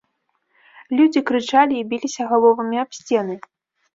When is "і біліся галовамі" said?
1.81-2.81